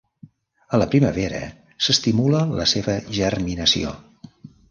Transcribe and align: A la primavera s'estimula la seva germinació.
A 0.75 0.79
la 0.83 0.87
primavera 0.93 1.41
s'estimula 1.87 2.41
la 2.61 2.67
seva 2.73 2.97
germinació. 3.21 3.93